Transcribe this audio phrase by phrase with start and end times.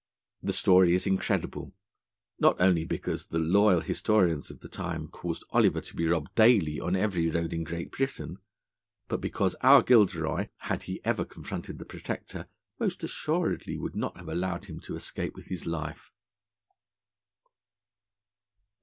[0.41, 1.75] The story is incredible,
[2.39, 6.79] not only because the loyal historians of the time caused Oliver to be robbed daily
[6.79, 8.39] on every road in Great Britain,
[9.07, 12.47] but because our Gilderoy, had he ever confronted the Protector,
[12.79, 16.11] most assuredly would not have allowed him to escape with his life.